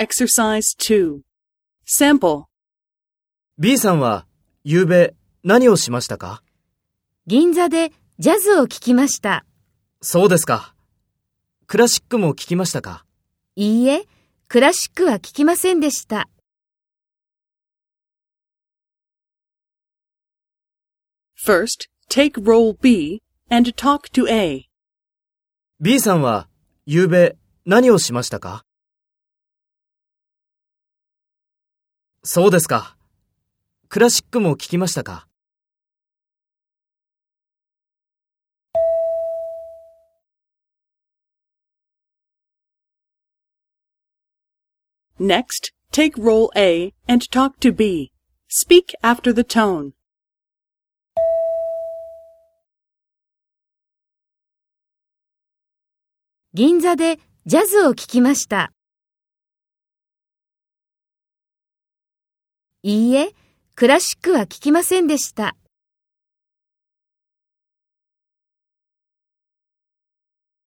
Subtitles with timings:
[0.00, 1.22] Exercise 2.
[1.84, 2.44] Sample.
[3.58, 4.28] B さんは、
[4.62, 6.40] 夕べ、何をしましたか？
[7.26, 7.90] 銀座で
[8.20, 9.44] ジャズを聴きました。
[10.00, 10.72] そうですか。
[11.66, 13.04] クラシックも聞きましたか？
[13.56, 14.06] いいえ、
[14.46, 16.28] クラシックは聴きませんでした。
[21.44, 23.20] First, take role B
[23.50, 24.68] and talk to A.
[25.80, 26.48] ?B さんは、
[26.86, 27.36] 夕べ、
[27.66, 28.64] 何をしましたか？
[32.22, 32.96] そうですか。
[33.88, 35.28] クラシックも聞きましたか
[45.20, 48.12] Next, take role A and talk to B.
[48.48, 49.92] Speak after the tone.
[56.54, 58.72] 銀座でジャズを聴きました。
[62.84, 63.34] いいえ、
[63.74, 65.56] クラシックは聴きませんでした。